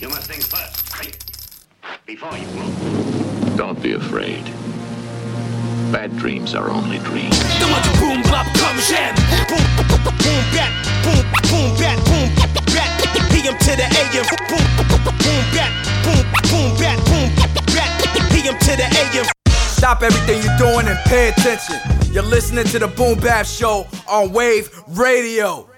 [0.00, 0.82] You must think first.
[2.04, 3.56] Before you move.
[3.56, 4.44] Don't be afraid.
[5.92, 7.38] Bad dreams are only dreams.
[8.00, 9.14] boom bap comme j'aime.
[9.48, 10.72] Boom boom bat,
[11.04, 12.28] boom boom bat, boom
[12.74, 12.90] bat.
[13.30, 14.26] PM to the AM.
[14.50, 15.70] Boom boom bat,
[16.02, 17.30] boom boom bat, boom
[17.72, 17.88] bat.
[18.32, 19.26] PM to the AM.
[19.48, 21.76] Stop everything you're doing and pay attention.
[22.10, 25.68] You're listening to the Boom Bap Show on Wave Radio.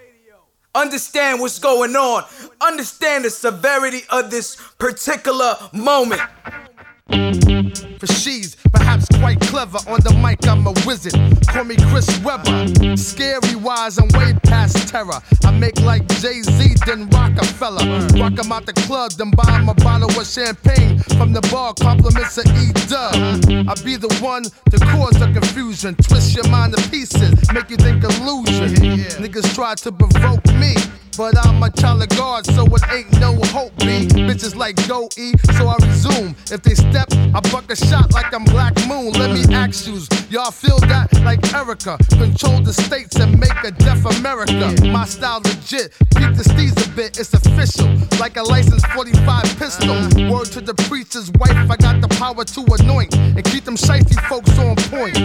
[0.74, 2.24] Understand what's going on.
[2.60, 6.20] Understand the severity of this particular moment.
[8.00, 9.78] For she's perhaps quite clever.
[9.88, 11.14] On the mic, I'm a wizard.
[11.48, 12.96] Call me Chris Webber.
[12.96, 15.20] Scary wise, I'm way past terror.
[15.44, 17.84] I make like Jay Z, then Rockefeller.
[18.18, 21.74] Rock 'em out the club, then buy 'em a bottle of champagne from the bar.
[21.74, 23.14] Compliments of E Dub.
[23.68, 25.94] I be the one to cause the confusion.
[25.96, 28.74] Twist your mind to pieces, make you think illusion.
[29.22, 30.74] Niggas try to provoke me.
[31.16, 34.06] But I'm a child of God, so it ain't no hope, B.
[34.28, 36.34] Bitches like go E, so I resume.
[36.52, 39.12] If they step, I buck a shot like I'm Black Moon.
[39.12, 41.96] Let me ask you, y'all feel that like Erica?
[42.18, 44.74] Control the states and make a deaf America.
[44.88, 47.88] My style legit, keep the steez a bit, it's official.
[48.20, 49.96] Like a licensed 45 pistol.
[50.30, 54.16] Word to the preacher's wife, I got the power to anoint and keep them shifty
[54.28, 55.16] folks on point.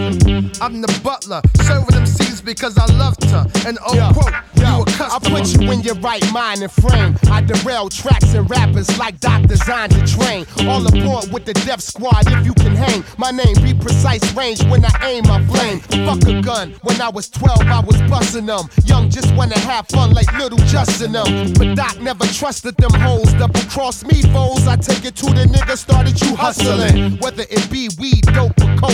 [0.62, 3.44] I'm the butler, serving them seeds because I loved her.
[3.66, 5.36] And oh, quote, you a customer.
[5.36, 7.16] I put you in your right mind and frame.
[7.30, 10.46] I derail tracks and rappers like doctors designed to train.
[10.68, 13.04] All aboard with the Def Squad if you can hang.
[13.18, 15.80] My name be precise range when I aim my flame.
[16.06, 16.74] Fuck a gun.
[16.82, 18.68] When I was 12, I was busting them.
[18.84, 21.52] Young just wanna have fun like little Justin them.
[21.54, 23.32] But Doc never trusted them hoes.
[23.34, 24.66] Double cross me foes.
[24.66, 27.18] I take it to the nigga started you hustling.
[27.18, 28.91] Whether it be weed, dope, or coke.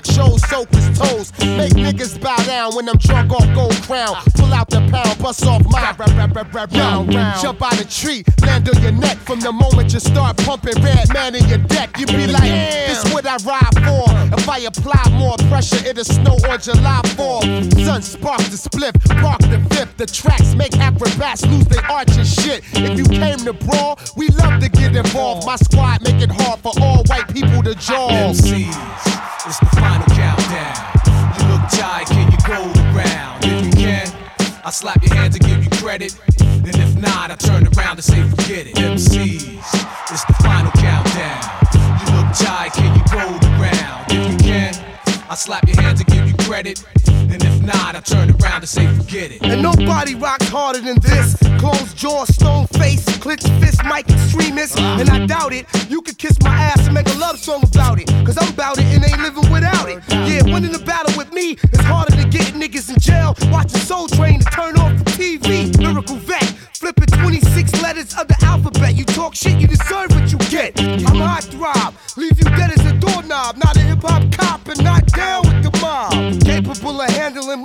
[0.00, 1.32] My athlete flow make Doc shows soap his toes.
[1.56, 4.16] Make niggas bow down when I'm drunk off gold crown.
[4.34, 7.40] Pull out the pound, bust off my rap, rap, rap, rap, round, round.
[7.40, 9.18] Jump out a tree, land on your neck.
[9.18, 13.26] From the moment you start pumping Redman in your deck, you be like, this what
[13.26, 14.04] I ride for.
[14.38, 17.84] If I apply more pressure, it'll snow on July 4th.
[17.84, 19.96] Sun spark the spliff, park the fifth.
[19.96, 22.62] The tracks make acrobats lose their arch and shit.
[22.72, 25.46] If you came to brawl, we love to get involved.
[25.46, 28.08] My squad make it hard for all white people to jaw.
[28.08, 28.76] MCs,
[29.46, 30.76] it's the final countdown.
[31.36, 32.60] You look tired, can you go
[32.94, 33.44] around?
[33.44, 34.06] If you can,
[34.64, 36.16] I slap your hands and give you credit.
[36.40, 38.76] And if not, I turn around and say forget it.
[38.76, 39.58] MCs,
[40.10, 41.42] it's the final countdown.
[41.74, 43.26] You look tired, can you go
[43.58, 44.06] around?
[44.10, 44.74] If you can,
[45.28, 46.84] I slap your hands and give you credit.
[47.32, 49.42] And if not, I turn around and say forget it.
[49.42, 51.36] And nobody rocks harder than this.
[51.58, 54.78] Closed jaw, stone face, clenched fist, mic extremist.
[54.78, 55.66] And I doubt it.
[55.88, 58.08] You could kiss my ass and make a love song about it.
[58.26, 60.02] Cause I'm about it and ain't living without it.
[60.08, 63.36] Yeah, winning the battle with me is harder than getting niggas in jail.
[63.50, 65.76] Watching Soul Train to turn off the TV.
[65.78, 66.44] Lyrical vet.
[66.80, 68.94] Flipping 26 letters of the alphabet.
[68.94, 70.80] You talk shit, you deserve what you get.
[70.80, 71.94] I'm a hot throb.
[72.16, 73.58] Leave you dead as a doorknob.
[73.58, 75.09] Not a hip hop cop and not
[76.08, 77.62] Capable of handling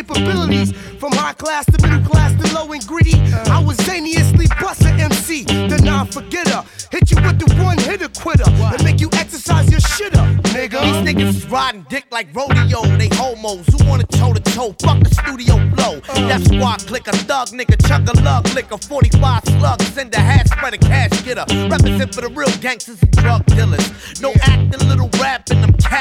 [0.00, 0.72] capabilities.
[0.98, 3.18] From high class to middle class to low and gritty.
[3.50, 6.62] I was zaniously bust a MC, the non forgetter.
[6.90, 10.80] Hit you with the one hitter quitter and make you exercise your shit up, nigga.
[10.80, 12.82] These niggas is riding dick like rodeo.
[12.96, 14.74] They homos who wanna toe to toe.
[14.80, 16.00] Fuck the studio flow.
[16.28, 20.20] That squad click a thug nigga, chuck a lug, lick a 45 slug, send a
[20.20, 21.44] hat, spread a cash getter.
[21.68, 24.20] Represent for the real gangsters and drug dealers.
[24.20, 25.99] No acting, little rapping, I'm capping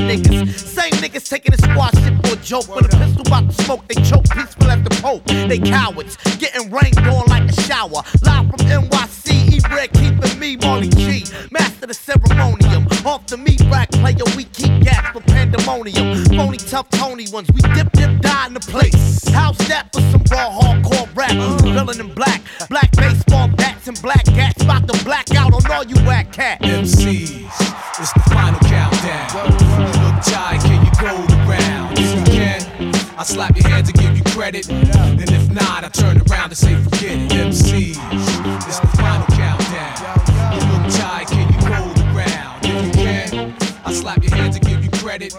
[0.00, 0.58] niggas.
[0.58, 2.74] Same niggas taking a squad shit for a joke.
[2.74, 5.24] When a pistol about to smoke, they choke peaceful at the pope.
[5.26, 8.02] They cowards, getting rained on like a shower.
[8.22, 11.24] Live from NYC, E-Red keeping me Molly G.
[11.50, 12.86] Master the ceremonium.
[13.04, 16.24] Off the meat rack player, we keep gas for pandemonium.
[16.36, 19.28] Phony tough Tony ones, we dip dip die in the place.
[19.28, 21.32] House that for some raw hardcore rap.
[21.62, 24.62] Villain in black, black baseball bats and black cats.
[24.62, 26.64] About to black out on all you whack cats.
[26.64, 27.41] MCs,
[33.22, 34.68] I slap your hands and give you credit.
[34.68, 37.30] And if not, I turn around and say forget it.
[37.30, 37.96] MCs,
[38.66, 39.94] it's the final countdown.
[40.52, 42.64] You look tired, can you go around?
[42.64, 45.36] If you can, I slap your hands and give you credit.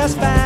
[0.00, 0.39] Just fine.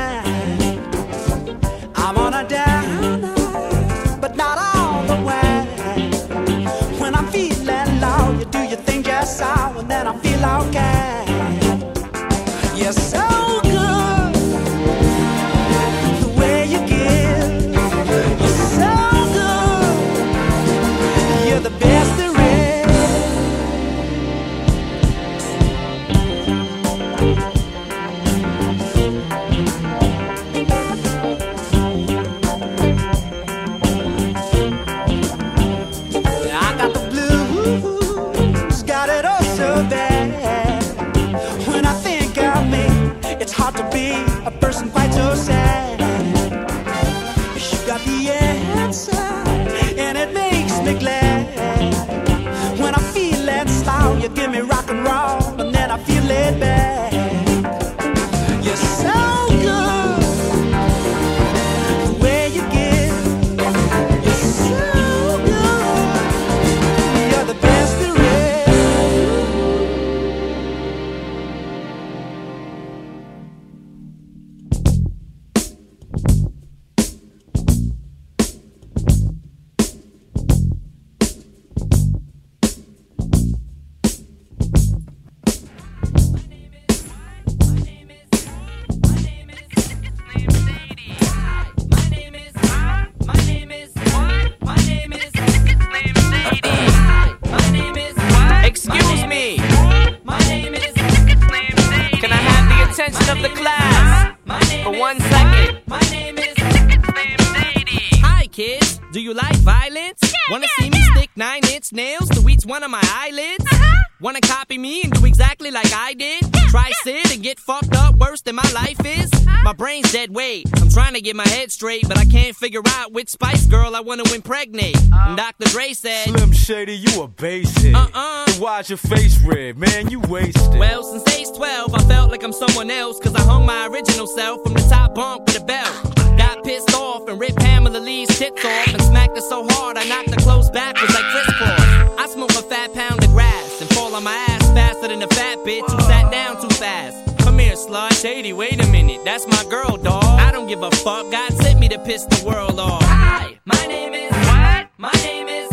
[121.64, 124.98] Head straight, but I can't figure out which Spice Girl I wanna impregnate.
[125.14, 125.66] And Dr.
[125.70, 127.94] Dre said, Slim Shady, you a basic.
[127.94, 128.44] Uh-uh.
[128.44, 129.78] Then why's your face red?
[129.78, 130.78] Man, you wasted.
[130.78, 134.26] Well, since age 12, I felt like I'm someone else, cause I hung my original
[134.26, 136.14] self from the top bunk with a belt.
[136.36, 140.04] Got pissed off and ripped Pamela Lee's tits off and smacked her so hard I
[140.04, 142.18] knocked her clothes backwards like Kris Kross.
[142.18, 145.28] I smoke a fat pound of grass and fall on my ass faster than a
[145.28, 147.38] fat bitch who sat down too fast.
[147.38, 148.20] Come here, slut.
[148.20, 149.24] Shady, wait a minute.
[149.24, 150.43] That's my girl, dog.
[150.74, 151.30] Give a fuck.
[151.30, 153.00] God sent me to piss the world off.
[153.04, 154.32] Hi, my name is.
[154.32, 154.88] What?
[154.98, 155.70] My name is.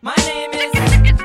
[0.00, 0.70] My name is.
[0.70, 1.16] Slim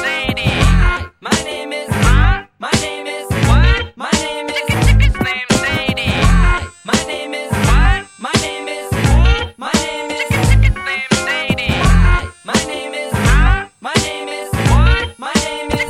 [0.00, 0.48] Shady.
[0.48, 1.90] Hi, my name is.
[1.90, 3.28] My name is.
[3.28, 3.94] What?
[3.94, 4.56] My name is.
[4.64, 6.12] Shady.
[6.24, 7.52] Hi, my name is.
[7.52, 8.06] What?
[8.18, 8.90] My name is.
[9.58, 10.28] My name is.
[10.32, 10.72] Slim
[11.26, 11.72] Shady.
[11.76, 13.12] Hi, my name is.
[13.82, 14.48] My name is.
[14.72, 15.18] What?
[15.18, 15.80] My name is.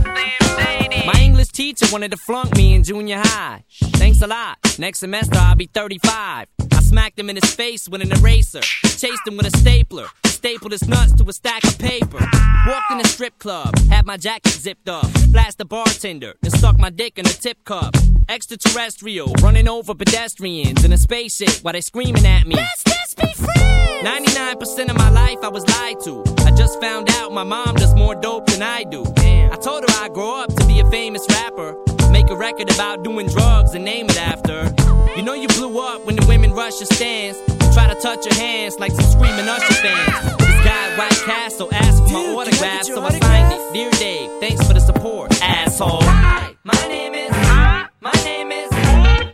[0.00, 1.06] Slim Shady.
[1.06, 3.62] My English teacher wanted to flunk me in junior high.
[4.10, 4.58] Thanks a lot.
[4.76, 6.48] Next semester I'll be 35.
[6.72, 8.60] I smacked him in his face with an eraser.
[8.60, 10.08] Chased him with a stapler.
[10.40, 12.18] Stapled his nuts to a stack of paper.
[12.66, 13.78] Walked in a strip club.
[13.90, 15.04] Had my jacket zipped up.
[15.32, 16.32] Flashed the bartender.
[16.42, 17.94] And stuck my dick in a tip cup.
[18.26, 19.34] Extraterrestrial.
[19.42, 22.54] Running over pedestrians in a spaceship while they screaming at me.
[22.54, 24.02] Let's just be friends.
[24.02, 26.24] 99% of my life I was lied to.
[26.46, 29.04] I just found out my mom does more dope than I do.
[29.18, 31.76] I told her I'd grow up to be a famous rapper.
[32.10, 34.74] Make a record about doing drugs and name it after.
[35.16, 37.38] You know you blew up when the women rush your stands.
[37.74, 40.29] Try to touch your hands like some screaming Usher fans.
[40.60, 43.72] This guy at White Castle asked for my autograph, so I signed it.
[43.72, 46.02] Dear Dave, thanks for the support, asshole.
[46.02, 47.30] Hi, my name is.
[47.30, 48.70] My name is.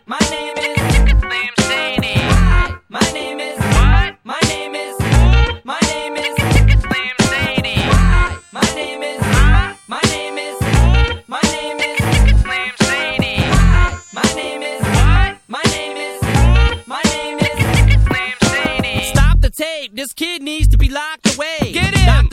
[0.05, 0.77] My name is.
[1.19, 2.13] Slim Shady.
[2.13, 3.57] Hi, my name is.
[3.59, 4.15] What?
[4.23, 4.95] My name is.
[5.65, 6.35] My name is.
[6.37, 7.75] Slim Shady.
[7.75, 9.21] Hi, my name is.
[9.89, 10.61] My name is.
[11.27, 11.97] My name is.
[12.41, 13.35] Slim Shady.
[13.43, 14.81] Hi, my name is.
[14.81, 15.37] What?
[15.49, 16.21] My name is.
[16.87, 17.57] My name is.
[18.07, 19.03] Slim Shady.
[19.13, 19.95] Stop the tape.
[19.95, 21.05] This kid needs to be locked away.
[21.07, 21.16] Get him.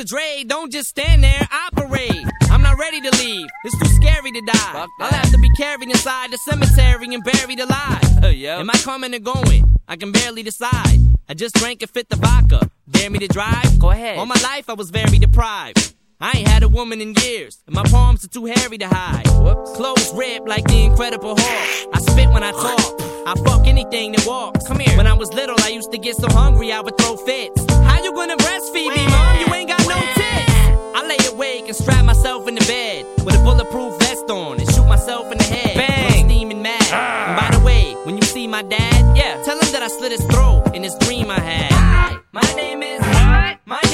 [0.05, 0.17] Dr.
[0.17, 1.49] Dre, don't just stand there.
[1.51, 2.25] Operate.
[2.51, 3.47] I'm not ready to leave.
[3.65, 4.87] It's too scary to die.
[5.01, 8.25] I'll have to be carried inside the cemetery and buried alive.
[8.25, 9.77] Am I coming or going?
[9.89, 10.99] I can barely decide.
[11.29, 12.71] I just drank a fifth of vodka.
[12.91, 13.79] Dare me to drive?
[13.79, 14.19] Go ahead.
[14.19, 15.95] All my life I was very deprived.
[16.21, 19.25] I ain't had a woman in years, and my palms are too hairy to hide.
[19.25, 21.95] Clothes ripped like the Incredible Hulk.
[21.95, 23.14] I spit when I talk.
[23.27, 24.67] I fuck anything that walks.
[24.67, 24.97] Come here.
[24.99, 27.65] When I was little, I used to get so hungry I would throw fits.
[27.71, 29.41] How you gonna breastfeed me, mom?
[29.41, 30.53] You ain't got no tits.
[30.95, 34.71] I lay awake and strap myself in the bed with a bulletproof vest on and
[34.75, 35.75] shoot myself in the head.
[35.75, 36.25] Bang!
[36.25, 36.83] I'm steaming mad.
[36.93, 37.29] Ah.
[37.29, 40.13] And by the way, when you see my dad, yeah, tell him that I slit
[40.13, 41.73] his throat in this dream I had.
[41.73, 43.01] Hi, my name is.
[43.01, 43.59] What?
[43.65, 43.94] My name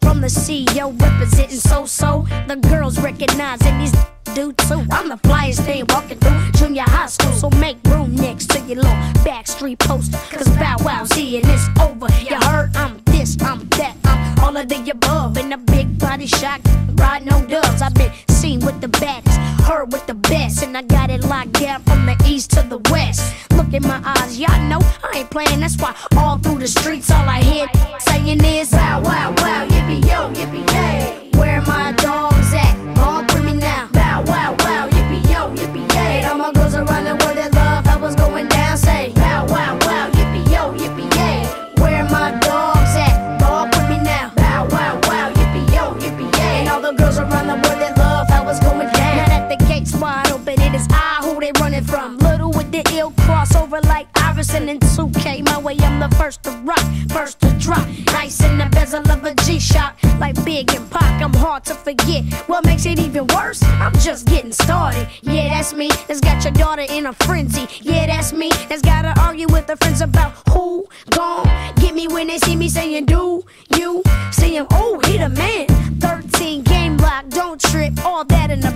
[0.00, 3.92] From the CEO representing so so, the girls recognizing these
[4.34, 4.84] do too.
[4.90, 8.82] I'm the flyest thing walking through junior high school, so make room next to your
[8.82, 10.18] little backstreet poster.
[10.30, 12.06] Cause Bow Wow's here and it's over.
[12.22, 15.38] You heard I'm this, I'm that, I'm all of the above.
[15.38, 16.60] In a big body shot,
[16.96, 17.80] riding on dubs.
[17.80, 21.52] I've been seen with the baddest, heard with the best, and I got it locked
[21.52, 23.34] down from the east to the west.
[23.52, 25.60] Look in my eyes, y'all know I ain't playing.
[25.60, 27.66] That's why all through the streets, all I hear
[28.00, 29.35] saying is Bow Wow
[55.66, 57.84] way, I'm the first to rock, first to drop.
[58.12, 61.20] Nice in the bezel of a G-Shock, like Big and Pac.
[61.20, 62.22] I'm hard to forget.
[62.46, 63.60] What makes it even worse?
[63.64, 65.08] I'm just getting started.
[65.22, 65.88] Yeah, that's me.
[66.06, 67.66] That's got your daughter in a frenzy.
[67.80, 68.50] Yeah, that's me.
[68.68, 71.48] That's gotta argue with her friends about who gone.
[71.80, 73.44] get me when they see me saying, Do
[73.76, 74.66] you see him?
[74.70, 75.66] Oh, he the man.
[75.98, 77.92] 13 game lock, don't trip.
[78.04, 78.72] All that in a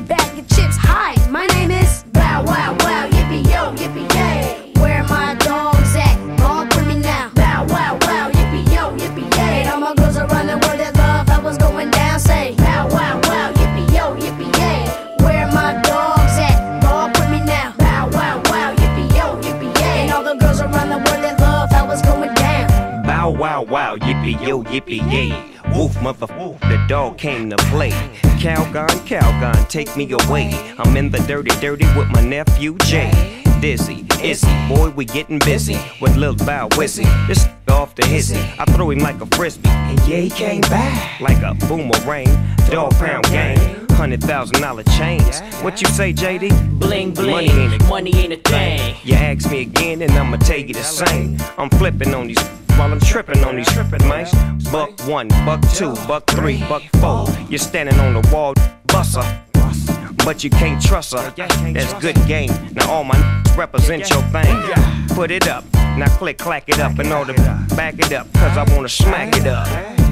[23.71, 25.33] wow yippee yo, yippee yay.
[25.75, 27.91] Woof, mother, woof, the dog came to play.
[28.43, 30.51] Calgon, Calgon, take me away.
[30.79, 33.43] I'm in the dirty, dirty with my nephew Jay.
[33.61, 37.07] Dizzy, Izzy, boy, we getting busy with Lil Bow Wizzy.
[37.29, 41.21] This off the hizzy, I throw him like a frisbee, and yeah, he came back
[41.21, 42.27] like a boomerang.
[42.71, 45.41] Dog pound gang, hundred thousand dollar chains.
[45.63, 46.79] What you say, JD?
[46.81, 48.97] Bling bling, Money ain't a money ain't a thing.
[49.05, 51.37] You ask me again, and I'ma tell you the same.
[51.59, 52.39] I'm flipping on these
[52.81, 54.33] while I'm tripping on these tripping mice.
[54.73, 57.27] Buck one, buck two, buck three, buck four.
[57.51, 58.55] You're standing on the wall,
[58.87, 59.27] busser.
[60.25, 61.31] But you can't trust her.
[61.37, 62.51] That's good game.
[62.73, 63.19] Now all my
[63.55, 64.57] represent your thing.
[65.09, 65.65] Put it up.
[65.99, 67.35] Now click, clack it up and all the
[67.77, 68.33] back it up.
[68.35, 69.69] Cause I wanna smack it up.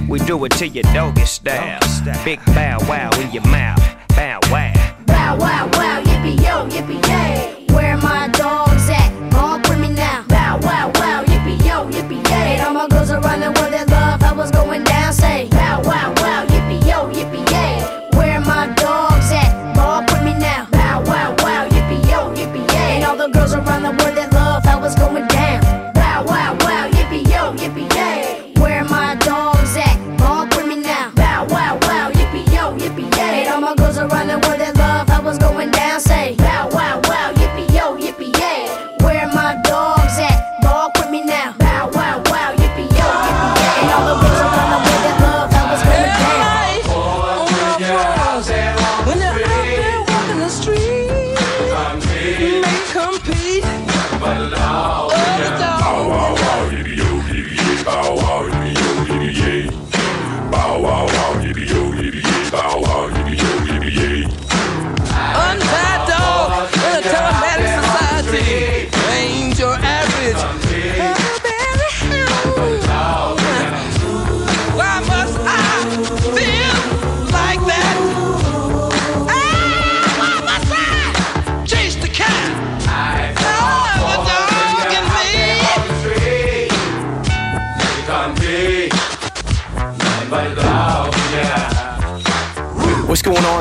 [0.06, 1.80] We do it to your doggy style.
[2.24, 3.82] Big bow wow in your mouth.
[4.10, 4.74] Bow wow.
[5.06, 7.64] Bow wow wow, yippee yo, yippee yay.
[7.74, 8.28] Where my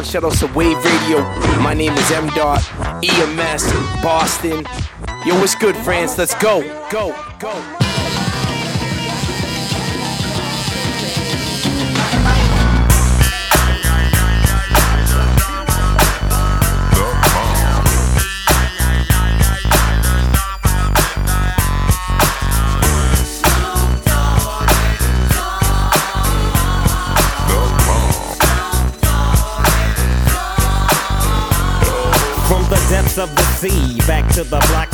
[0.08, 1.20] Shout out to Wave Radio.
[1.60, 2.64] My name is M Dot
[3.04, 4.66] EMS Boston.
[5.26, 6.18] Yo, what's good, friends?
[6.18, 7.87] Let's go, go, go.
[33.58, 34.87] Back to the block,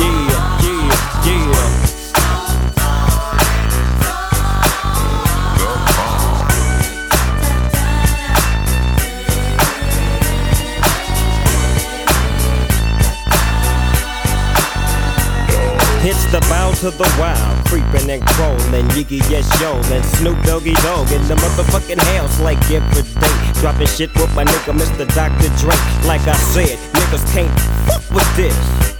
[0.00, 1.90] Yeah, yeah, yeah.
[16.02, 20.72] It's the bow to the wild, creeping and crawling, Yiggy yes yo, and Snoop Doggy
[20.82, 23.60] Dogg in the motherfucking house like every day.
[23.60, 25.06] Dropping shit with my nigga Mr.
[25.14, 25.50] Dr.
[25.58, 25.76] Dre.
[26.08, 28.99] Like I said, niggas can't fuck with this.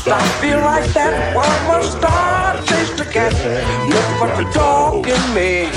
[0.00, 1.36] More stop, feel like that.
[1.36, 3.34] One more star, taste the cat.
[3.84, 5.68] Nothing but the dog in me.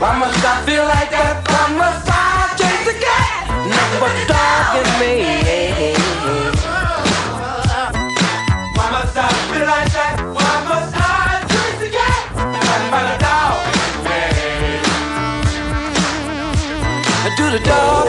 [0.00, 1.46] One more stop, feel like that.
[1.46, 3.46] One more star, taste the cat.
[3.70, 5.14] Nothing but the dog in me.
[8.74, 10.18] One more stop, feel like that.
[10.34, 12.26] One more star, taste the cat.
[12.34, 13.54] Nothing but the dog
[13.86, 14.18] in me.
[17.38, 17.99] Do the dog,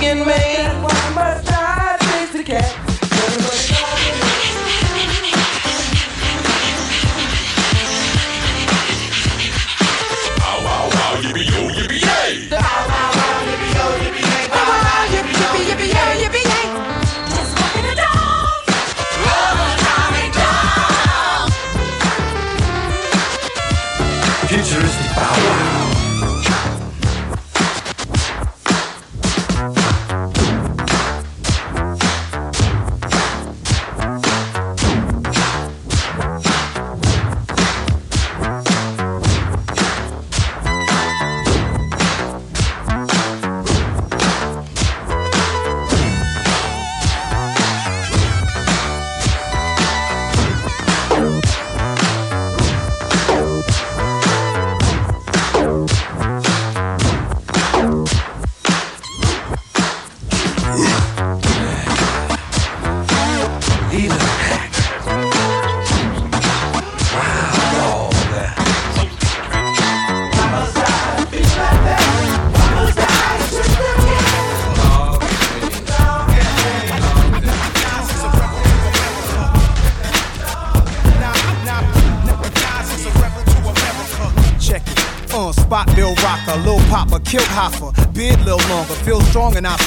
[0.00, 0.95] the dog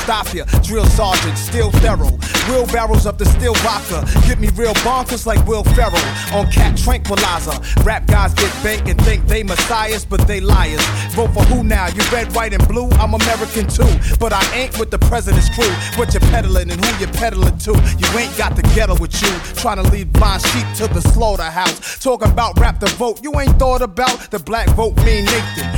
[0.10, 2.18] Drill sergeant, still thorough.
[2.50, 6.02] Wheelbarrows of the still vodka, get me real bonkers like Will Ferrell
[6.34, 7.54] on cat tranquilizer.
[7.84, 10.84] Rap guys get bait and think they messiahs, but they liars.
[11.14, 11.90] Vote for who now?
[11.90, 12.90] You red, white, and blue?
[12.94, 15.72] I'm American too, but I ain't with the president's crew.
[15.96, 17.72] What you peddling and who you peddling to?
[17.72, 19.30] You ain't got the ghetto with you,
[19.62, 22.00] trying to lead blind sheep to the slaughterhouse.
[22.00, 25.69] Talking about rap the vote, you ain't thought about the black vote mean Nathan.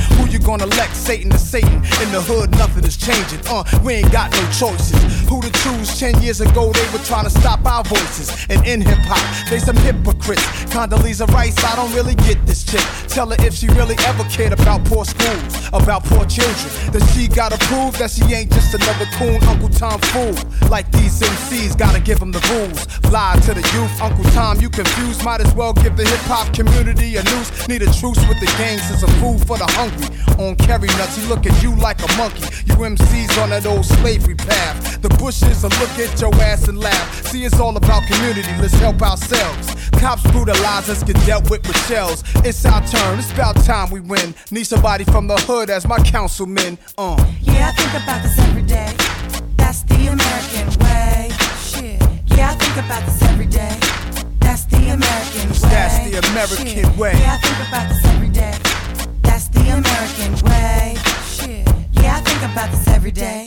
[0.44, 0.96] Gonna elect?
[0.96, 1.76] Satan to Satan.
[2.02, 3.40] In the hood, nothing is changing.
[3.46, 4.98] Uh, we ain't got no choices.
[5.28, 5.98] Who to choose?
[5.98, 8.46] Ten years ago, they were trying to stop our voices.
[8.50, 10.42] And in hip hop, they some hypocrites.
[10.74, 12.82] Condoleezza Rice, I don't really get this chick.
[13.08, 16.70] Tell her if she really ever cared about poor schools, about poor children.
[16.90, 20.34] That she gotta prove that she ain't just another coon Uncle Tom fool.
[20.68, 22.82] Like these MCs, gotta give them the rules.
[23.12, 25.24] Lie to the youth, Uncle Tom, you confused.
[25.24, 27.68] Might as well give the hip hop community a noose.
[27.68, 30.08] Need a truce with the gangs and a food for the hungry.
[30.38, 32.42] On carry nuts, he look at you like a monkey.
[32.66, 35.00] You MCs on that old slavery path.
[35.02, 37.26] The bushes will look at your ass and laugh.
[37.26, 39.74] See, it's all about community, let's help ourselves.
[40.00, 42.24] Cops brutalize us, get dealt with with shells.
[42.44, 44.34] It's our turn, it's about time we win.
[44.50, 46.78] Need somebody from the hood as my councilman.
[46.98, 47.16] Uh.
[47.40, 48.92] Yeah, I think about this every day.
[49.56, 51.30] That's the American way.
[51.62, 52.02] Shit.
[52.36, 53.78] Yeah, I think about this every day.
[54.40, 55.70] That's the American way.
[55.70, 56.96] That's the American Shit.
[56.96, 57.12] way.
[57.18, 58.81] Yeah, I think about this every day.
[59.32, 60.94] That's the American way.
[62.02, 63.46] Yeah, I think about this every day.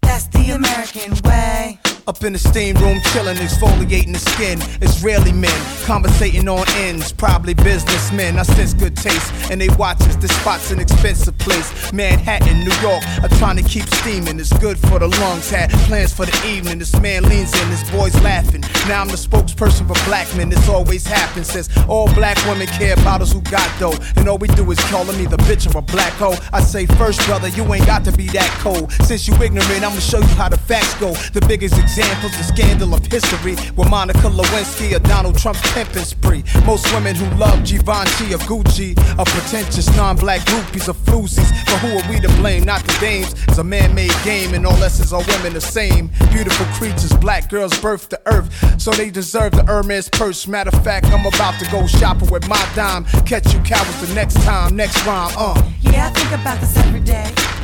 [0.00, 1.78] That's the American way.
[2.08, 4.58] Up in the steam room, chilling, exfoliating the skin.
[4.80, 5.52] Israeli men
[5.84, 8.38] conversating on ends, probably businessmen.
[8.38, 10.16] I sense good taste, and they watch us.
[10.16, 11.92] This spot's an expensive place.
[11.92, 14.40] Manhattan, New York, are trying to keep steaming.
[14.40, 15.50] It's good for the lungs.
[15.50, 16.78] Had plans for the evening.
[16.78, 18.62] This man leans in, his boys laughing.
[18.88, 20.48] Now I'm the spokesperson for black men.
[20.48, 21.48] This always happens.
[21.48, 24.80] Says all black women care about us who got dough, and all we do is
[24.88, 26.36] call them either bitch or a black hoe.
[26.54, 28.92] I say first, brother, you ain't got to be that cold.
[29.04, 31.12] Since you ignorant, I'ma show you how the facts go.
[31.36, 36.44] The biggest example's the scandal of history with Monica Lewinsky or Donald Trump's pimping spree.
[36.64, 41.50] Most women who love Givenchy or Gucci are pretentious non-black groupies or floozies.
[41.66, 42.62] But who are we to blame?
[42.62, 43.32] Not the dames.
[43.48, 46.10] It's a man-made game, and all lessons are women the same.
[46.30, 50.46] Beautiful creatures, black girls birthed to earth, so they deserve the Hermes purse.
[50.46, 53.06] Matter of fact, I'm about to go shopping with my dime.
[53.26, 55.32] Catch you cowards the next time, next rhyme.
[55.36, 57.57] Uh, Yeah, I think about this every day.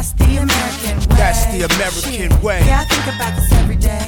[0.00, 1.16] That's the American way.
[1.20, 2.42] that's the American Shit.
[2.42, 2.64] way.
[2.64, 4.00] Yeah, I think about this every day.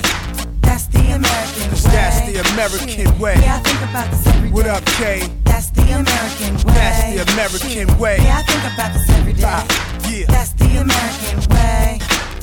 [0.63, 1.93] That's the American way.
[1.93, 3.19] That's the American Shit.
[3.21, 3.37] way.
[3.43, 4.55] Yeah, I think about this every day.
[4.55, 5.29] What up, K?
[5.45, 6.73] That's the American way.
[6.73, 7.91] That's the American Shit.
[8.01, 8.17] way.
[8.25, 9.43] Yeah, I think about this every day.
[10.09, 10.25] yeah.
[10.33, 11.99] That's the American way.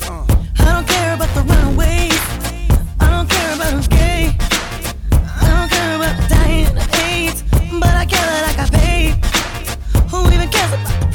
[0.06, 0.22] Uh.
[0.62, 2.22] I don't care about the runaways.
[3.02, 4.30] I don't care about who's gay.
[5.10, 7.42] I don't care about dying of AIDS.
[7.82, 9.18] But I care that I got paid.
[10.06, 11.09] Who even cares about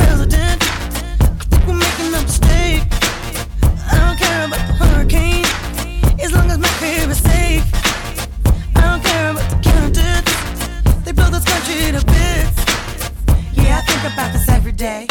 [14.16, 15.08] about this every day.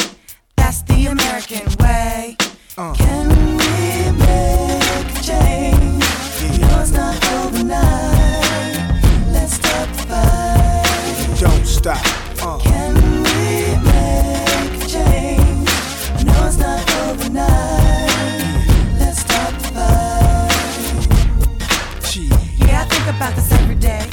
[0.57, 2.37] That's the American way.
[2.75, 6.05] Can we make a change?
[6.41, 8.77] It's not overnight.
[9.31, 11.39] Let's start the fight.
[11.39, 12.01] Don't stop.
[12.43, 12.59] Uh.
[12.61, 15.69] Can we make a change?
[16.17, 18.09] I know it's not overnight.
[19.01, 20.57] Let's start the fight.
[22.59, 24.09] Yeah, I think about this every day.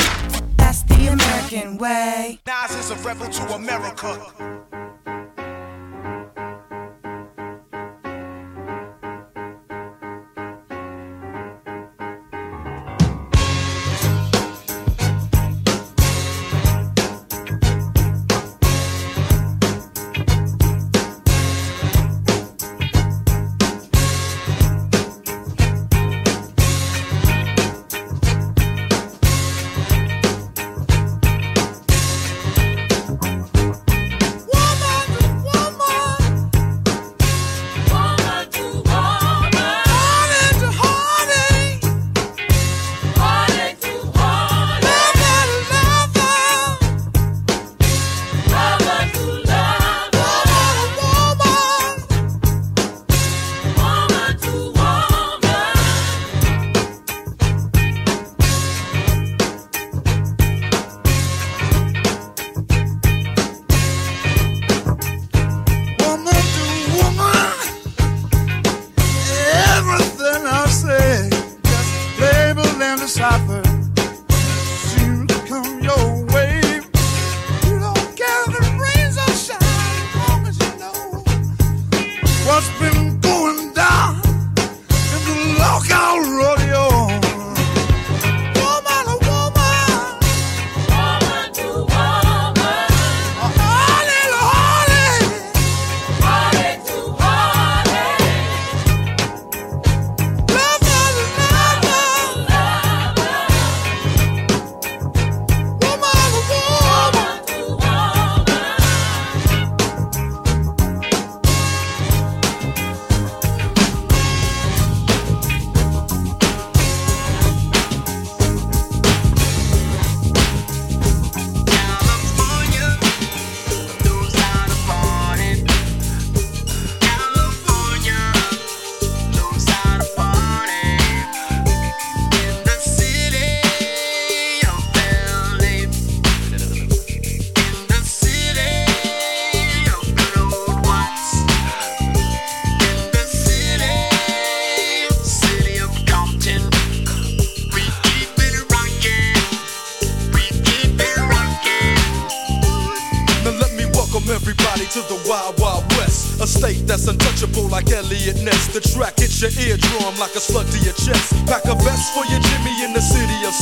[0.58, 2.40] That's the American way.
[2.46, 4.20] Nas is a rebel to America.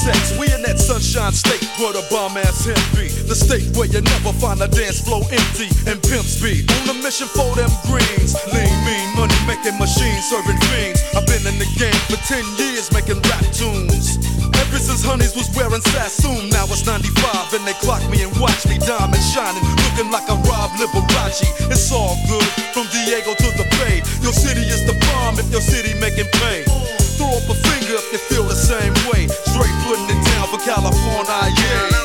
[0.10, 0.38] Sex.
[0.38, 3.10] We in that sunshine state where the bomb ass hemp be.
[3.30, 6.66] The state where you never find a dance floor empty and pimp be.
[6.82, 8.34] On a mission for them greens.
[8.50, 11.02] Lean, mean, money making machines serving fiends.
[11.14, 14.18] I've been in the game for 10 years making rap tunes.
[14.60, 18.66] Ever since Honeys was wearing Sassoon, now it's 95 and they clock me and watch
[18.68, 21.48] me diamond shining, looking like a Rob Liberace.
[21.72, 24.04] It's all good from Diego to the Bay.
[24.22, 26.66] Your city is the bomb if your city making pay.
[27.20, 29.28] Throw up a finger if you feel the same way.
[29.28, 31.99] Straight putting it down for California, yeah.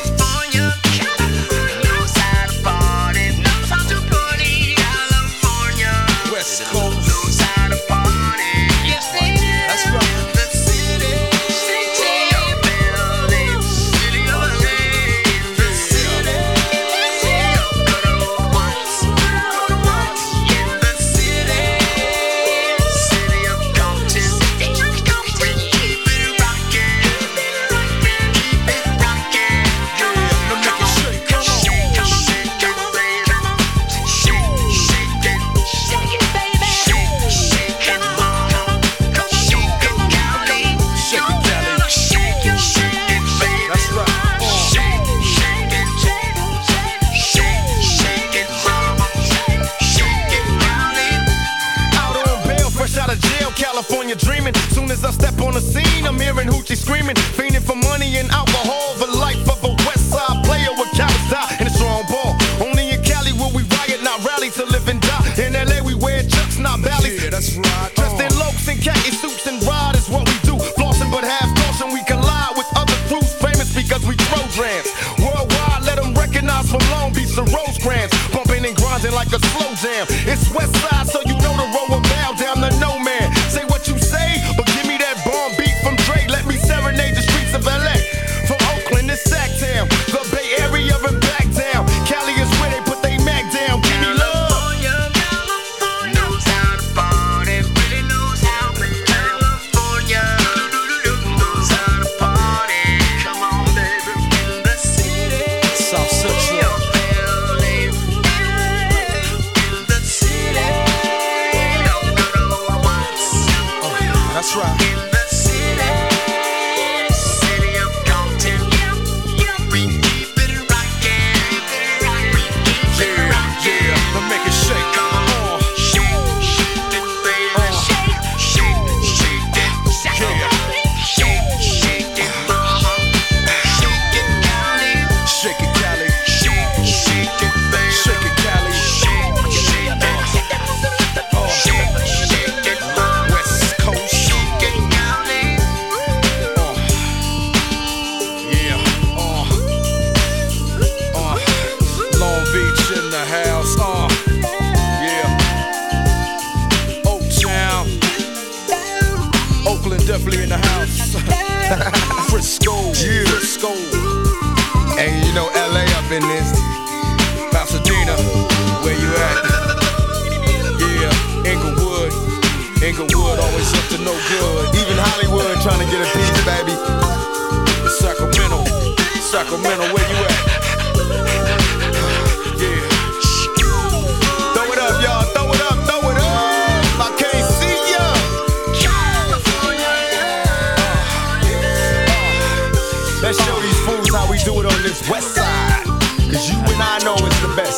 [67.35, 67.91] That's right.
[67.95, 70.55] Dressed in lokes and khaki suits and ride is what we do.
[70.79, 74.87] Flossing but have caution, we collide with other crews famous because we throw drams.
[75.19, 78.11] Worldwide, let them recognize from Long Beach to Rosecrans.
[78.31, 80.07] Bumping and grinding like a slow jam.
[80.23, 81.19] It's West Side, so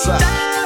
[0.05, 0.57] know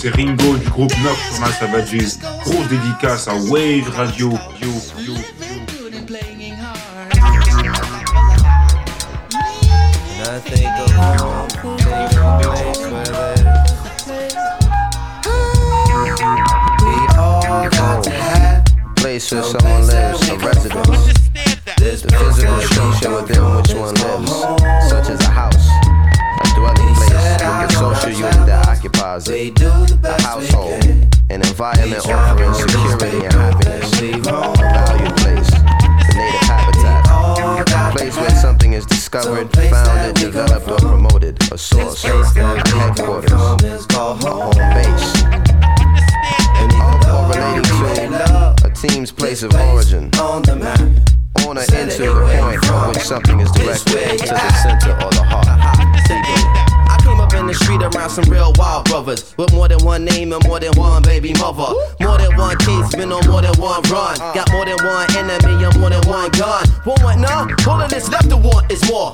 [0.00, 0.92] c'est Ringo du groupe
[1.40, 2.18] My Savages.
[2.42, 4.30] Grosse dédicace à Wave Radio.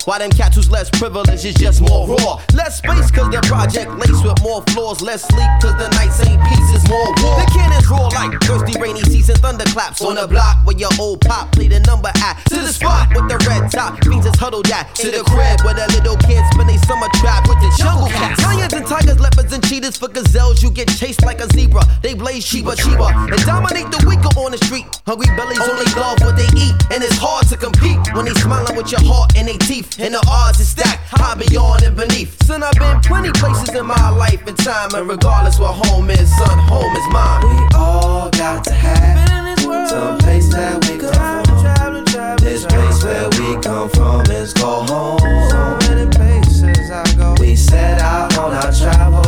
[0.06, 2.40] Why them cats who's less privileged is just more raw.
[2.54, 5.00] Less space cause the project laced with more floors.
[5.00, 7.40] Less sleep cause the nights ain't pieces, more war.
[7.40, 11.52] The cannons roar like thirsty rainy season thunderclaps on the block where your old pop
[11.52, 12.44] played a number at.
[12.52, 14.94] To the spot with the red top, fiends is huddled at.
[15.00, 18.42] To the crib where the little kids spend they summer trap with the jungle cats.
[18.44, 20.62] Lions and tigers, leopards and cheetahs for gazelles.
[20.62, 21.82] You get chased like a zebra.
[22.02, 24.86] They blaze Sheba Sheba and dominate the weaker on the street.
[25.06, 28.76] Hungry bellies only love what they eat, and it's hard to compete when they smiling
[28.76, 29.98] with your heart and they teeth.
[29.98, 32.36] And the odds is stacked high beyond and beneath.
[32.44, 36.36] Son, I've been plenty places in my life and time, and regardless what home is,
[36.36, 37.44] son, home is mine.
[37.44, 42.36] We all got to have some place that we come from.
[42.38, 45.20] This place where we come from is called home.
[45.48, 47.36] So many places I go.
[47.38, 49.25] We set out on our travels.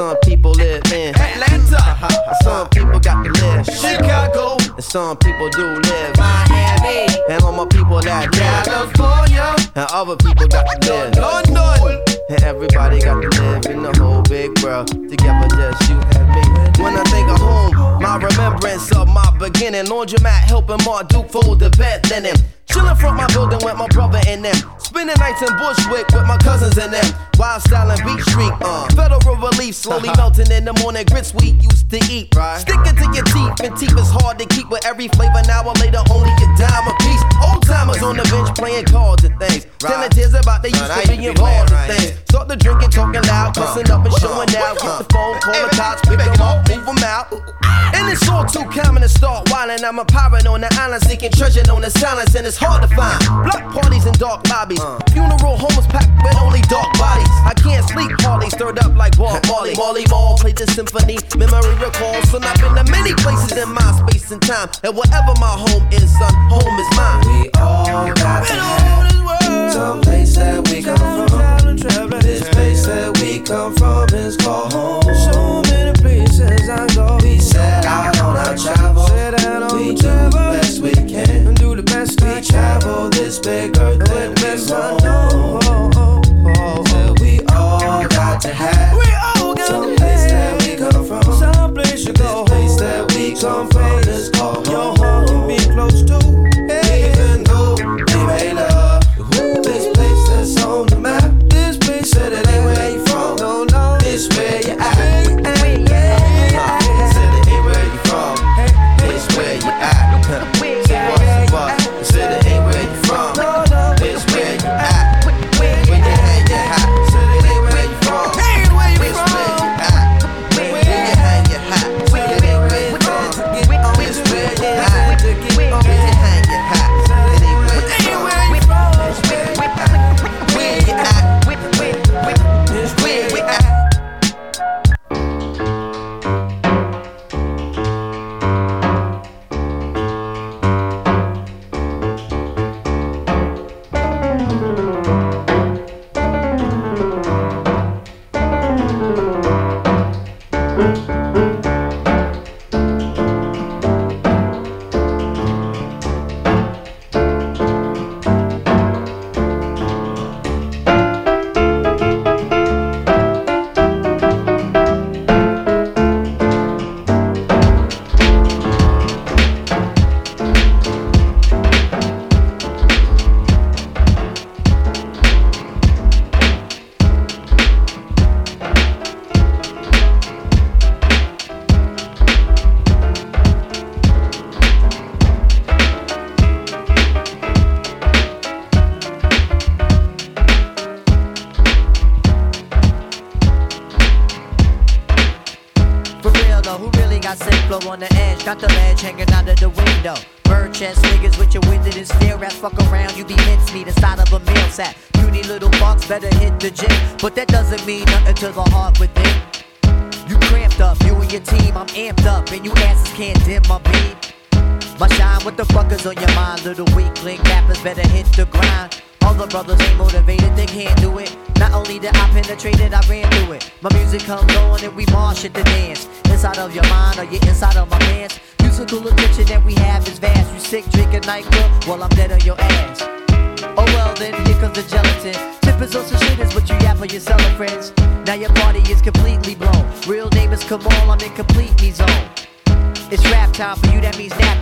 [0.00, 1.76] Some people live in Atlanta.
[1.76, 2.34] Uh-huh.
[2.42, 4.56] Some people got to live Chicago.
[4.72, 7.06] And some people do live in Miami.
[7.28, 9.54] And all my people that live California.
[9.76, 11.19] And other people got to live.
[12.30, 14.86] And everybody got to live in the whole big world.
[14.86, 16.42] Together, just you and me.
[16.78, 19.90] When I think of home, my remembrance of my beginning.
[19.90, 22.36] On Laundromat helping Mark Duke fold the bed linen.
[22.70, 24.54] Chillin' front my building with my brother in them.
[24.78, 27.04] Spending nights in Bushwick with my cousins in them.
[27.34, 28.54] Wild style and Beat Street.
[28.62, 28.86] Uh.
[28.94, 31.04] Federal relief slowly melting in the morning.
[31.10, 32.30] Grits we used to eat.
[32.36, 32.62] Right.
[32.62, 35.42] Sticking to your teeth, and teeth is hard to keep with every flavor.
[35.50, 37.22] Now or later, only a dime a piece.
[37.42, 39.66] Old timers on the bench playing cards and things.
[39.80, 41.69] Telling tears about they used to be used to be playing involved
[42.50, 43.62] the drinking, talking loud, uh-huh.
[43.62, 44.74] cussing up and showing out.
[44.74, 47.30] Get the phone, call the cops, pick them up, move them out.
[47.62, 47.94] Ah.
[47.94, 49.84] And it's all too common to start whining.
[49.84, 52.90] I'm a pirate on the island, seeking treasure on the silence, and it's hard to
[52.90, 53.22] find.
[53.46, 54.82] Block parties and dark lobbies.
[54.82, 54.98] Uh.
[55.14, 57.30] Funeral homes packed with only dark bodies.
[57.46, 59.74] I can't sleep, Harley stirred up like Bob Marley.
[59.78, 61.22] Marley Marl played the symphony.
[61.38, 62.42] Memory recalls, son.
[62.42, 64.68] I've been to many places in my space and time.
[64.82, 67.22] And wherever my home is, son, home is mine.
[67.30, 68.90] We all got to
[69.80, 72.18] some place that we come from.
[72.20, 75.02] This place that we come from is called home.
[75.26, 77.18] So many places I go.
[77.22, 79.04] We set out on our travel.
[79.74, 81.54] we do the best we can.
[81.54, 83.79] Do the best we travel this big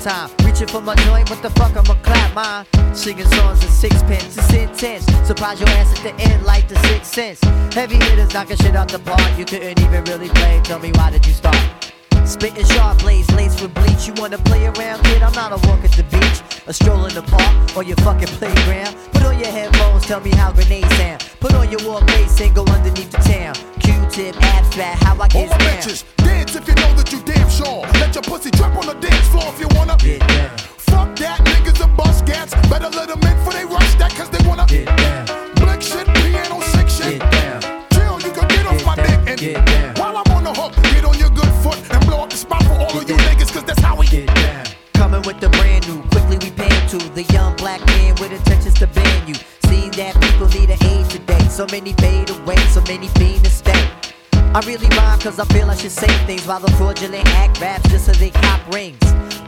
[0.09, 0.31] time.
[0.45, 2.95] Reaching for my joint, what the fuck, I'ma clap mine.
[2.95, 5.05] Singing songs in sixpence, it's intense.
[5.27, 7.41] Surprise your ass at the end like the sixth sense.
[7.75, 10.61] Heavy hitters knocking shit out the park, you couldn't even really play.
[10.65, 11.59] Tell me why did you start?
[12.25, 14.07] Spitting sharp blades, laced with bleach.
[14.07, 15.23] You wanna play around, kid?
[15.23, 18.33] I'm not a walk at the beach, a stroll in the park, or your fucking
[18.39, 18.97] playground.
[19.13, 21.21] Put on your headphones, tell me how grenades sound.
[21.41, 23.55] Put on your war face and go underneath the town.
[23.81, 25.69] Q-Tip, abstract, how I get All down.
[25.69, 26.05] bitches,
[26.49, 27.83] dance if you know that you damn sure.
[28.01, 29.97] Let your pussy drop on the dance floor if you wanna.
[29.99, 30.59] Get down.
[30.89, 32.55] Fuck that, niggas are bust gats.
[32.69, 34.67] Better let them in for they rush that, cause they wanna.
[34.67, 35.27] Get down.
[35.57, 37.21] Blick shit, piano sick shit.
[37.21, 37.61] Get down.
[37.93, 39.95] Chill, you can get off my dick and Get down.
[39.97, 42.63] while I'm on the hook, get on your good foot and blow up the spot
[42.65, 44.65] for all of you niggas, cause that's how we Get down.
[44.95, 48.75] Coming with the brand new, quickly we pan to the young black man with intentions
[48.75, 49.35] to ban you.
[49.69, 51.45] See that people need an aid today.
[51.49, 53.18] So many fade away, so many fiend to stay.
[54.59, 57.89] I really rhyme cause I feel I should say things while the fraudulent act raps
[57.91, 58.99] just so they cop rings.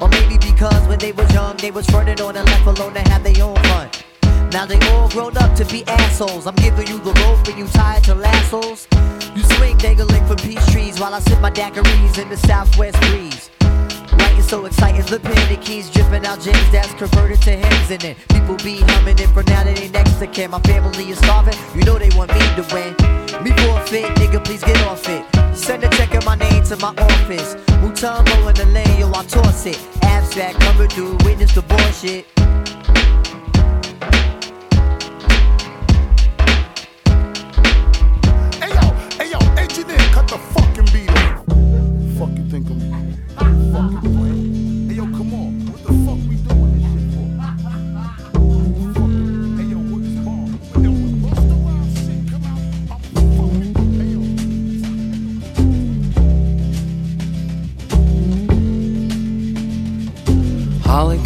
[0.00, 3.00] Or maybe because when they was young, they was fronted on and left alone to
[3.00, 3.90] have their own fun.
[4.52, 6.46] Now they all grown up to be assholes.
[6.46, 8.86] I'm giving you the rope and you tied to lassos.
[9.34, 13.50] You swing dangling from peach trees while I sip my daiquiris in the southwest breeze.
[14.40, 18.16] Writing so exciting, the panic keys dripping out gems that's converted to hymns in it.
[18.28, 20.50] people be humming it for now that they next to kin.
[20.50, 22.94] My family is starving, you know they want me to win.
[23.44, 25.24] Me forfeit, nigga, please get off it.
[25.54, 27.54] Send a check in my name to my office.
[27.82, 29.78] Mutombo in the lane, yo, I toss it.
[30.02, 32.24] Abstract coming through, witness the bullshit.
[38.56, 38.84] Hey yo,
[39.18, 41.44] hey yo, engineer, cut the fucking beat off.
[41.50, 41.54] Ah,
[42.18, 42.70] fuck you think
[43.36, 44.19] I'm fucking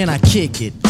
[0.00, 0.89] Can I kick it?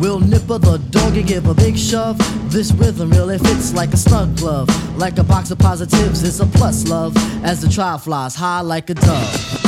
[0.00, 2.18] Will Nipper the doggy give a big shove?
[2.52, 4.68] This rhythm really fits like a snug glove.
[4.96, 7.16] Like a box of positives, it's a plus love.
[7.44, 9.67] As the trial flies high like a dove.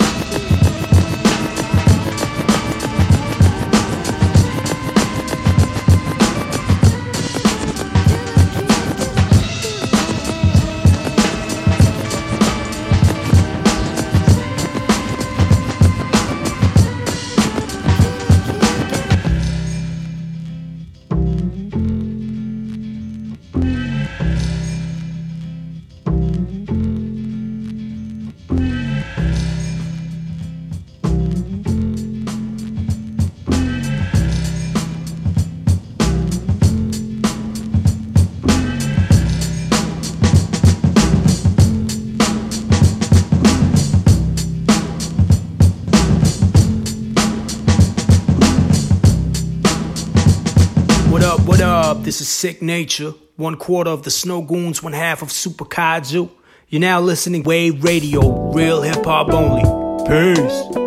[52.41, 53.13] Sicknature.
[53.35, 56.27] One quarter of the Snowgoons, one half of Super Kaiju.
[56.69, 59.61] You're now listening Wave Radio, real hip hop only.
[60.07, 60.80] Peace.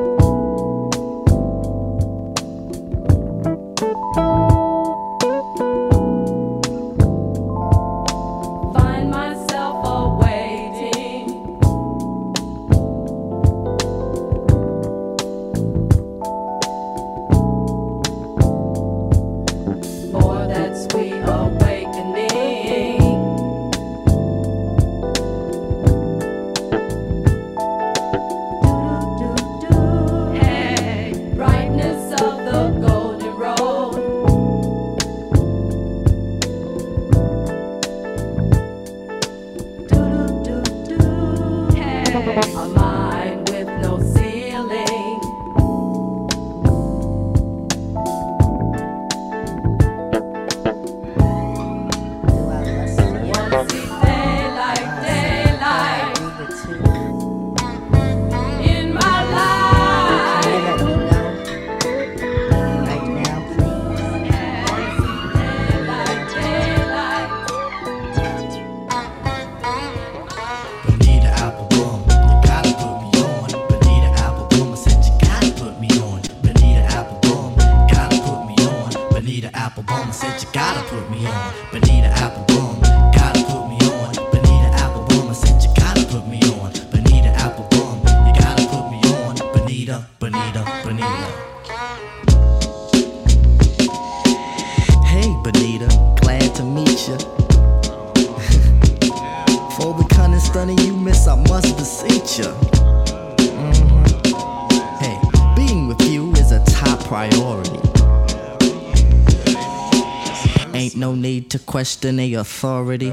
[111.54, 113.12] To question a authority.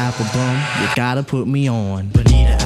[0.00, 2.08] Bonita Applebum, you gotta put me on.
[2.08, 2.56] Bonita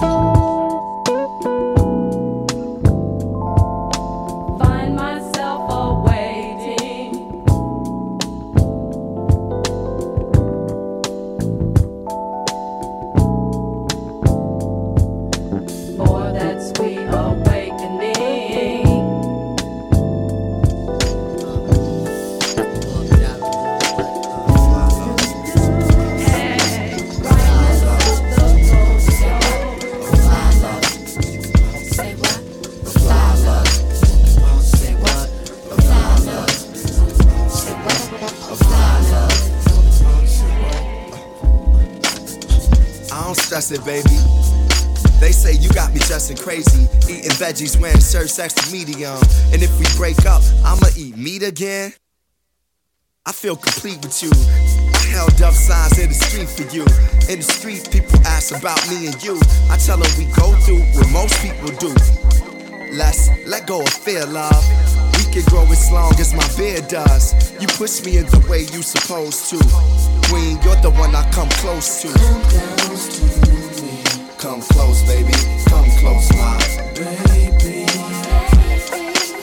[0.00, 0.33] Find
[43.82, 44.18] baby.
[45.20, 49.16] They say you got me dressing crazy, eating veggies, when wearing shirts extra medium.
[49.52, 51.94] And if we break up, I'ma eat meat again.
[53.26, 54.30] I feel complete with you.
[54.30, 56.82] I held up signs in the street for you.
[57.32, 59.40] In the street, people ask about me and you.
[59.70, 61.94] I tell them we go through what most people do.
[62.92, 64.62] Let's let go of fear, love.
[65.16, 67.32] We can grow as long as my beard does.
[67.60, 69.56] You push me in the way you supposed to.
[70.28, 72.08] Queen, you're the one I come close to.
[72.08, 72.42] Come
[72.76, 73.43] close,
[74.44, 75.32] baby.
[75.70, 76.58] Come close, my
[76.94, 77.86] baby.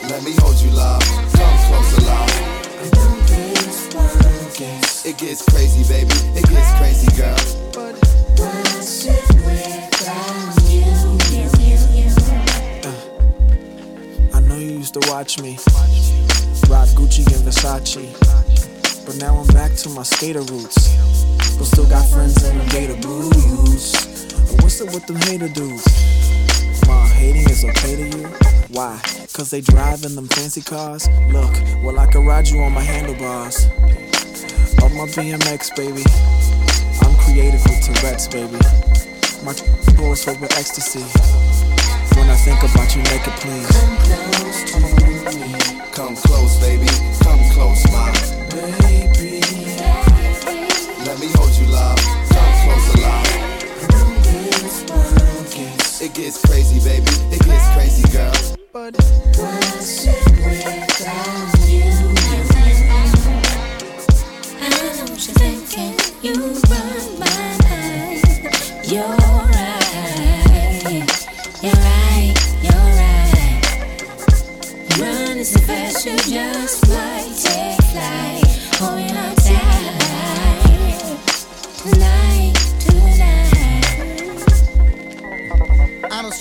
[0.08, 1.02] Let me hold you, love.
[1.34, 2.30] Come closer, love.
[5.04, 6.14] It gets crazy, baby.
[6.38, 7.36] It gets crazy, girl.
[12.84, 15.58] Uh, I know you used to watch me
[16.68, 18.06] rock Gucci and Versace,
[19.04, 20.94] but now I'm back to my skater roots.
[21.58, 24.11] But still got friends in the gator blues.
[24.82, 25.86] With them hater dudes?
[26.88, 28.26] Ma, hating is okay to you?
[28.70, 29.00] Why?
[29.32, 31.08] Cause they drive in them fancy cars?
[31.28, 31.54] Look,
[31.84, 33.66] well, I can ride you on my handlebars.
[34.82, 36.02] On my BMX, baby.
[37.00, 38.58] I'm creative with Tourette's, baby.
[39.44, 39.54] My
[39.96, 41.04] doors filled with ecstasy.
[42.18, 43.68] When I think about you make it please.
[44.72, 45.92] Come close to me.
[45.92, 46.88] Come close, baby.
[47.22, 48.10] Come close, my
[48.50, 49.41] baby.
[56.02, 57.06] It gets crazy, baby.
[57.30, 58.32] It gets crazy, girl.
[58.72, 58.96] But
[64.60, 65.94] I know what you're thinking.
[66.20, 66.34] You
[66.68, 67.26] run my
[67.62, 68.22] mind.
[68.84, 69.86] You're right.
[71.62, 72.34] You're right.
[72.64, 73.62] You're right.
[74.98, 78.41] Running so fast, you just might take flight.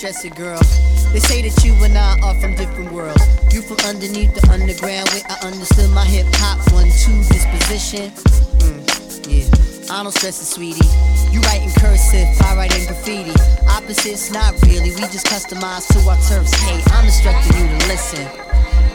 [0.02, 0.58] stress it, girl.
[1.14, 3.22] They say that you and I are from different worlds.
[3.54, 8.10] You from underneath the underground where I understood my hip hop one two disposition.
[8.66, 8.82] Mm,
[9.30, 10.90] yeah, I don't stress it, sweetie.
[11.30, 13.30] You write in cursive, I write in graffiti.
[13.70, 14.90] Opposites, not really.
[14.90, 16.50] We just customize to our terms.
[16.50, 18.26] Hey, I'm instructing you to listen.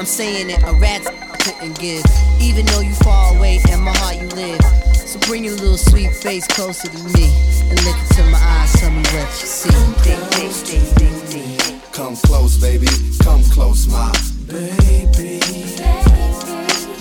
[0.02, 1.06] I'm saying it a rat's
[1.38, 2.02] couldn't give,
[2.42, 4.85] even though you far away in my heart you live.
[5.16, 7.32] So bring your little sweet face closer to me
[7.70, 8.72] and look into my eyes.
[8.74, 9.70] Tell me what you see.
[10.04, 11.80] Ding, ding, ding, ding, ding.
[11.92, 12.88] Come close, baby.
[13.22, 14.12] Come close, my
[14.46, 15.06] baby.
[15.16, 15.40] baby.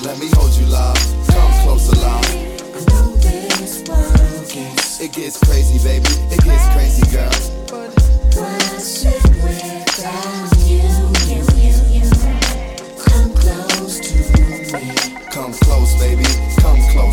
[0.05, 0.95] Let me hold you, love.
[1.27, 2.23] Come closer, love.
[5.01, 6.07] It gets crazy, baby.
[6.31, 7.35] It gets crazy, girl.
[8.37, 9.11] Once you
[9.43, 10.87] without you,
[11.27, 12.09] you, you, you,
[12.97, 14.15] come close to
[14.71, 15.25] me.
[15.31, 16.23] Come close, baby.
[16.61, 17.04] Come close.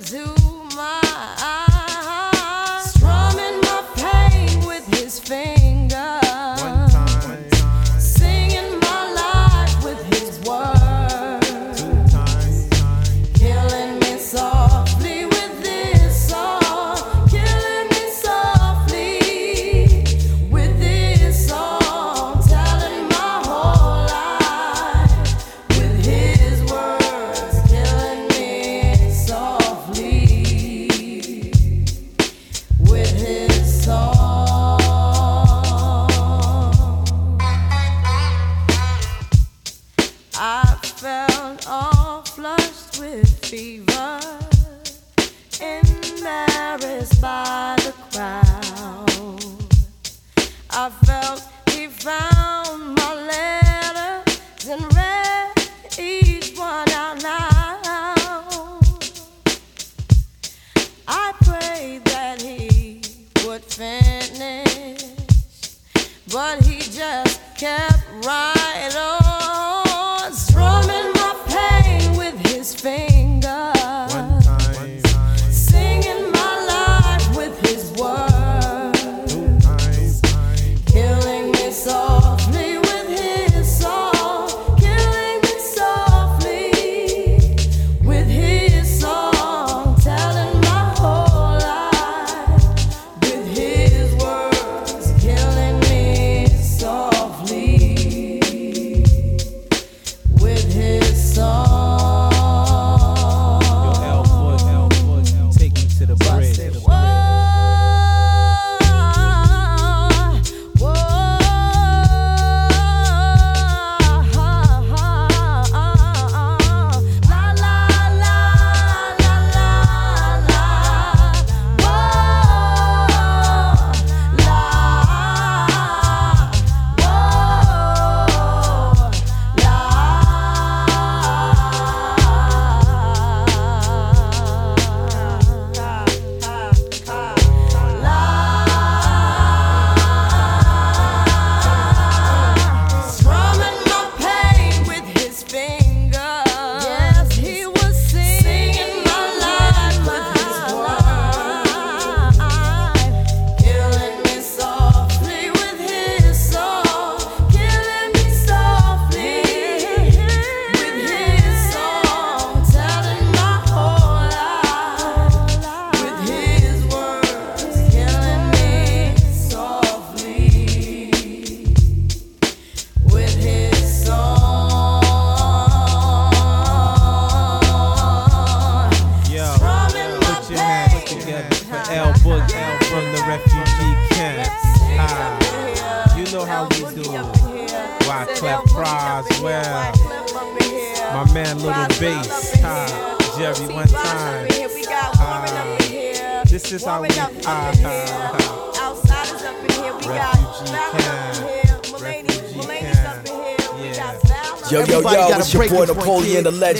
[0.00, 0.24] do
[0.74, 1.41] my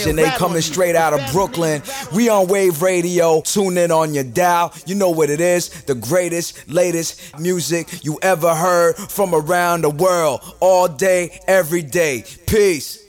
[0.05, 0.19] Legend.
[0.19, 1.81] They coming straight out of Brooklyn.
[2.13, 3.41] We on Wave Radio.
[3.41, 4.73] Tune in on your dial.
[4.85, 5.69] You know what it is.
[5.83, 10.41] The greatest, latest music you ever heard from around the world.
[10.59, 12.23] All day, every day.
[12.47, 13.02] Peace.